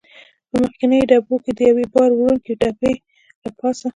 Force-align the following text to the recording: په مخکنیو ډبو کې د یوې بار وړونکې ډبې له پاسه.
په 0.49 0.55
مخکنیو 0.63 1.07
ډبو 1.09 1.35
کې 1.43 1.51
د 1.57 1.59
یوې 1.69 1.85
بار 1.93 2.09
وړونکې 2.13 2.51
ډبې 2.61 2.93
له 3.41 3.49
پاسه. 3.57 3.87